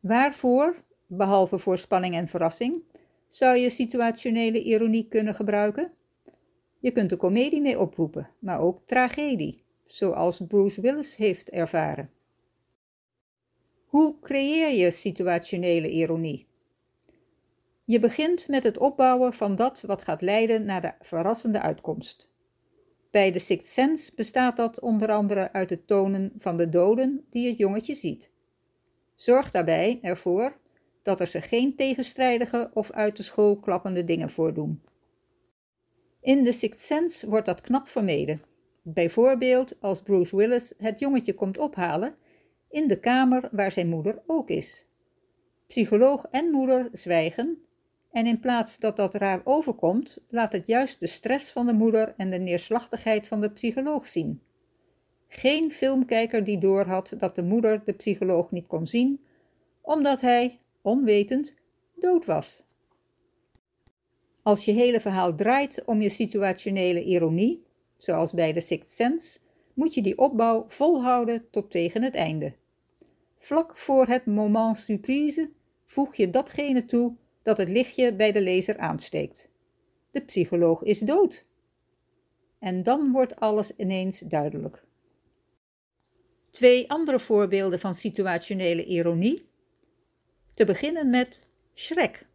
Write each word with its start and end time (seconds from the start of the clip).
Waarvoor, 0.00 0.84
behalve 1.06 1.58
voor 1.58 1.78
spanning 1.78 2.14
en 2.14 2.28
verrassing, 2.28 2.82
zou 3.28 3.56
je 3.56 3.70
situationele 3.70 4.62
ironie 4.62 5.08
kunnen 5.08 5.34
gebruiken? 5.34 5.92
Je 6.78 6.90
kunt 6.90 7.10
er 7.10 7.16
komedie 7.16 7.60
mee 7.60 7.80
oproepen, 7.80 8.30
maar 8.38 8.60
ook 8.60 8.80
tragedie, 8.86 9.62
zoals 9.86 10.40
Bruce 10.48 10.80
Willis 10.80 11.16
heeft 11.16 11.50
ervaren. 11.50 12.10
Hoe 13.86 14.14
creëer 14.20 14.74
je 14.74 14.90
situationele 14.90 15.90
ironie? 15.90 16.46
Je 17.86 18.00
begint 18.00 18.48
met 18.48 18.62
het 18.62 18.78
opbouwen 18.78 19.32
van 19.32 19.56
dat 19.56 19.80
wat 19.80 20.02
gaat 20.02 20.22
leiden 20.22 20.64
naar 20.64 20.82
de 20.82 20.92
verrassende 21.00 21.60
uitkomst. 21.60 22.32
Bij 23.10 23.32
de 23.32 23.38
Sixth 23.38 23.72
Sense 23.72 24.12
bestaat 24.14 24.56
dat 24.56 24.80
onder 24.80 25.08
andere 25.08 25.52
uit 25.52 25.70
het 25.70 25.86
tonen 25.86 26.32
van 26.38 26.56
de 26.56 26.68
doden 26.68 27.24
die 27.30 27.48
het 27.48 27.58
jongetje 27.58 27.94
ziet. 27.94 28.30
Zorg 29.14 29.50
daarbij 29.50 29.98
ervoor 30.02 30.56
dat 31.02 31.20
er 31.20 31.26
zich 31.26 31.48
geen 31.48 31.76
tegenstrijdige 31.76 32.70
of 32.74 32.90
uit 32.90 33.16
de 33.16 33.22
school 33.22 33.56
klappende 33.56 34.04
dingen 34.04 34.30
voordoen. 34.30 34.82
In 36.20 36.44
de 36.44 36.52
Sixth 36.52 36.80
Sense 36.80 37.28
wordt 37.28 37.46
dat 37.46 37.60
knap 37.60 37.88
vermeden. 37.88 38.42
Bijvoorbeeld 38.82 39.80
als 39.80 40.02
Bruce 40.02 40.36
Willis 40.36 40.72
het 40.78 41.00
jongetje 41.00 41.34
komt 41.34 41.58
ophalen 41.58 42.14
in 42.70 42.88
de 42.88 43.00
kamer 43.00 43.48
waar 43.52 43.72
zijn 43.72 43.88
moeder 43.88 44.22
ook 44.26 44.48
is. 44.48 44.86
Psycholoog 45.66 46.26
en 46.30 46.50
moeder 46.50 46.88
zwijgen 46.92 47.65
en 48.16 48.26
in 48.26 48.40
plaats 48.40 48.78
dat 48.78 48.96
dat 48.96 49.14
raar 49.14 49.40
overkomt, 49.44 50.18
laat 50.28 50.52
het 50.52 50.66
juist 50.66 51.00
de 51.00 51.06
stress 51.06 51.50
van 51.50 51.66
de 51.66 51.72
moeder 51.72 52.14
en 52.16 52.30
de 52.30 52.38
neerslachtigheid 52.38 53.28
van 53.28 53.40
de 53.40 53.50
psycholoog 53.50 54.06
zien. 54.06 54.40
Geen 55.28 55.70
filmkijker 55.70 56.44
die 56.44 56.58
doorhad 56.58 57.14
dat 57.18 57.34
de 57.34 57.42
moeder 57.42 57.82
de 57.84 57.92
psycholoog 57.92 58.50
niet 58.50 58.66
kon 58.66 58.86
zien, 58.86 59.20
omdat 59.80 60.20
hij, 60.20 60.58
onwetend, 60.82 61.54
dood 61.94 62.24
was. 62.24 62.62
Als 64.42 64.64
je 64.64 64.72
hele 64.72 65.00
verhaal 65.00 65.34
draait 65.34 65.84
om 65.84 66.00
je 66.00 66.10
situationele 66.10 67.04
ironie, 67.04 67.64
zoals 67.96 68.32
bij 68.32 68.52
de 68.52 68.60
Sixth 68.60 68.94
Sense, 68.94 69.38
moet 69.74 69.94
je 69.94 70.02
die 70.02 70.18
opbouw 70.18 70.64
volhouden 70.68 71.46
tot 71.50 71.70
tegen 71.70 72.02
het 72.02 72.14
einde. 72.14 72.54
Vlak 73.38 73.76
voor 73.76 74.06
het 74.06 74.26
moment 74.26 74.76
surprise 74.78 75.50
voeg 75.84 76.14
je 76.14 76.30
datgene 76.30 76.84
toe 76.84 77.16
dat 77.46 77.56
het 77.56 77.68
lichtje 77.68 78.14
bij 78.14 78.32
de 78.32 78.40
lezer 78.40 78.78
aansteekt. 78.78 79.48
De 80.10 80.20
psycholoog 80.20 80.82
is 80.82 80.98
dood. 80.98 81.44
En 82.58 82.82
dan 82.82 83.12
wordt 83.12 83.36
alles 83.36 83.72
ineens 83.76 84.18
duidelijk. 84.18 84.82
Twee 86.50 86.90
andere 86.90 87.20
voorbeelden 87.20 87.80
van 87.80 87.94
situationele 87.94 88.84
ironie. 88.84 89.48
Te 90.54 90.64
beginnen 90.64 91.10
met 91.10 91.48
Shrek. 91.74 92.26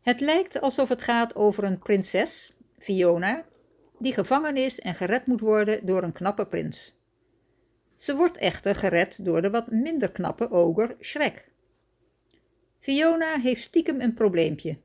Het 0.00 0.20
lijkt 0.20 0.60
alsof 0.60 0.88
het 0.88 1.02
gaat 1.02 1.34
over 1.34 1.64
een 1.64 1.78
prinses, 1.78 2.56
Fiona, 2.78 3.44
die 3.98 4.12
gevangen 4.12 4.56
is 4.56 4.80
en 4.80 4.94
gered 4.94 5.26
moet 5.26 5.40
worden 5.40 5.86
door 5.86 6.02
een 6.02 6.12
knappe 6.12 6.46
prins. 6.46 6.98
Ze 7.96 8.16
wordt 8.16 8.36
echter 8.36 8.74
gered 8.74 9.24
door 9.24 9.42
de 9.42 9.50
wat 9.50 9.70
minder 9.70 10.12
knappe 10.12 10.50
oger 10.50 10.96
Shrek. 11.00 11.47
Fiona 12.78 13.38
heeft 13.38 13.62
stiekem 13.62 14.00
een 14.00 14.14
probleempje. 14.14 14.78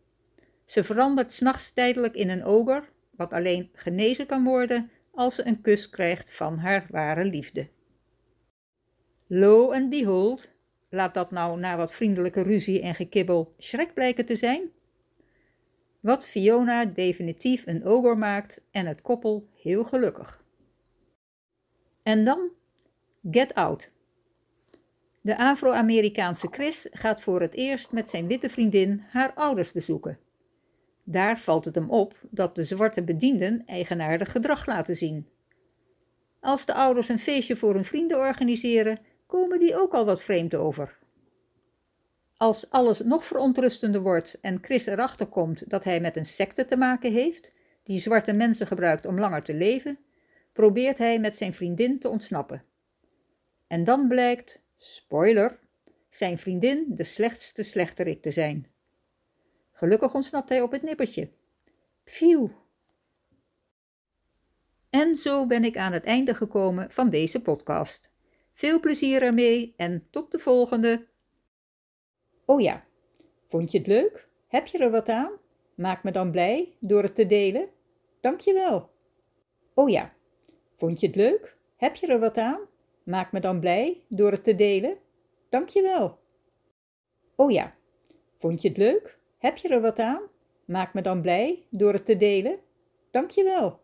Ze 0.66 0.84
verandert 0.84 1.34
s'nachts 1.34 1.72
tijdelijk 1.72 2.16
in 2.16 2.30
een 2.30 2.44
oger, 2.44 2.90
wat 3.10 3.34
alleen 3.34 3.70
genezen 3.74 4.26
kan 4.26 4.44
worden 4.44 4.92
als 5.12 5.36
ze 5.36 5.48
een 5.48 5.62
kus 5.62 5.90
krijgt 5.90 6.36
van 6.36 6.58
haar 6.58 6.88
ware 6.90 7.26
liefde. 7.26 7.68
Lo 9.28 9.72
and 9.72 9.90
behold, 9.90 10.54
laat 10.90 11.14
dat 11.14 11.32
nou 11.32 11.60
na 11.60 11.78
wat 11.78 11.94
vriendelijke 11.94 12.42
ruzie 12.42 12.82
en 12.82 12.96
gekibbel 12.96 13.54
schrek 13.58 13.94
blijken 13.94 14.26
te 14.26 14.36
zijn? 14.36 14.72
Wat 16.00 16.26
Fiona 16.26 16.86
definitief 16.86 17.66
een 17.66 17.86
oger 17.86 18.18
maakt 18.18 18.62
en 18.72 18.86
het 18.86 19.02
koppel 19.02 19.48
heel 19.54 19.84
gelukkig. 19.84 20.44
En 22.04 22.26
dan 22.26 22.52
Get 23.32 23.54
Out. 23.54 23.93
De 25.24 25.38
Afro-Amerikaanse 25.38 26.48
Chris 26.52 26.88
gaat 26.92 27.22
voor 27.22 27.42
het 27.42 27.54
eerst 27.54 27.92
met 27.92 28.10
zijn 28.10 28.28
witte 28.28 28.50
vriendin 28.50 29.04
haar 29.10 29.34
ouders 29.34 29.72
bezoeken. 29.72 30.20
Daar 31.04 31.40
valt 31.40 31.66
het 31.66 31.76
hem 31.76 31.90
op 31.90 32.16
dat 32.30 32.56
de 32.56 32.64
zwarte 32.64 33.04
bedienden 33.04 33.64
eigenaardig 33.66 34.32
gedrag 34.32 34.66
laten 34.66 34.96
zien. 34.96 35.28
Als 36.40 36.66
de 36.66 36.74
ouders 36.74 37.10
een 37.10 37.20
feestje 37.20 37.56
voor 37.56 37.74
hun 37.74 37.86
vrienden 37.86 38.18
organiseren, 38.18 39.00
komen 39.26 39.60
die 39.60 39.78
ook 39.78 39.94
al 39.94 40.06
wat 40.06 40.24
vreemd 40.24 40.56
over. 40.56 40.98
Als 42.38 42.70
alles 42.70 43.00
nog 43.00 43.26
verontrustender 43.26 44.02
wordt 44.02 44.40
en 44.42 44.60
Chris 44.62 44.86
erachter 44.86 45.26
komt 45.28 45.70
dat 45.70 45.84
hij 45.84 46.00
met 46.00 46.16
een 46.16 46.26
secte 46.26 46.66
te 46.66 46.78
maken 46.78 47.12
heeft, 47.12 47.54
die 47.84 48.00
zwarte 48.00 48.34
mensen 48.34 48.68
gebruikt 48.68 49.06
om 49.06 49.20
langer 49.20 49.44
te 49.44 49.54
leven, 49.54 50.00
probeert 50.54 50.98
hij 50.98 51.20
met 51.20 51.38
zijn 51.38 51.54
vriendin 51.54 52.00
te 52.00 52.10
ontsnappen. 52.10 52.64
En 53.68 53.84
dan 53.84 54.08
blijkt 54.08 54.63
spoiler, 54.84 55.60
zijn 56.10 56.38
vriendin 56.38 56.86
de 56.88 57.04
slechtste 57.04 57.64
slechterik 57.64 58.22
te 58.22 58.32
zijn. 58.32 58.68
Gelukkig 59.72 60.14
ontsnapt 60.14 60.50
hij 60.50 60.62
op 60.62 60.72
het 60.72 60.82
nippertje. 60.82 61.30
Phew. 62.04 62.50
En 64.90 65.16
zo 65.16 65.48
ben 65.48 65.64
ik 65.64 65.78
aan 65.78 65.92
het 65.92 66.04
einde 66.04 66.34
gekomen 66.34 66.92
van 66.92 67.10
deze 67.10 67.42
podcast. 67.42 68.12
Veel 68.54 68.80
plezier 68.80 69.22
ermee 69.22 69.74
en 69.78 70.08
tot 70.10 70.32
de 70.32 70.40
volgende. 70.40 71.08
Oh 72.46 72.62
ja, 72.62 72.84
vond 73.50 73.72
je 73.72 73.78
het 73.78 73.88
leuk? 73.88 74.28
Heb 74.48 74.68
je 74.68 74.78
er 74.78 74.92
wat 74.92 75.10
aan? 75.10 75.32
Maak 75.76 76.04
me 76.04 76.12
dan 76.12 76.32
blij 76.32 76.76
door 76.80 77.04
het 77.04 77.16
te 77.16 77.26
delen. 77.26 77.68
Dank 78.22 78.40
je 78.40 78.54
wel. 78.54 78.92
Oh 79.74 79.90
ja, 79.90 80.12
vond 80.78 81.00
je 81.00 81.08
het 81.08 81.16
leuk? 81.16 81.58
Heb 81.76 81.96
je 81.96 82.08
er 82.08 82.20
wat 82.20 82.38
aan? 82.38 82.72
Maak 83.04 83.32
me 83.32 83.40
dan 83.40 83.60
blij 83.60 84.02
door 84.08 84.32
het 84.32 84.44
te 84.44 84.56
delen. 84.56 84.98
Dank 85.50 85.70
je 85.70 85.82
wel. 85.82 86.20
Oh 87.36 87.52
ja, 87.52 87.74
vond 88.38 88.62
je 88.62 88.68
het 88.68 88.78
leuk? 88.78 89.20
Heb 89.38 89.58
je 89.58 89.70
er 89.70 89.82
wat 89.82 90.00
aan? 90.00 90.22
Maak 90.66 90.94
me 90.94 91.02
dan 91.02 91.22
blij 91.22 91.64
door 91.70 91.94
het 91.94 92.06
te 92.06 92.18
delen. 92.18 92.58
Dank 93.12 93.30
je 93.30 93.44
wel. 93.44 93.83